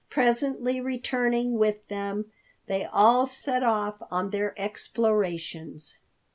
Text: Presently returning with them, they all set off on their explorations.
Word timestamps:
Presently 0.09 0.81
returning 0.81 1.59
with 1.59 1.87
them, 1.87 2.31
they 2.65 2.85
all 2.85 3.27
set 3.27 3.61
off 3.61 4.01
on 4.09 4.31
their 4.31 4.59
explorations. 4.59 5.99